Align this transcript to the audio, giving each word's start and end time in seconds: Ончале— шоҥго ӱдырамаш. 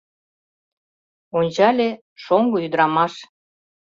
Ончале— 1.37 1.89
шоҥго 2.23 2.57
ӱдырамаш. 2.65 3.13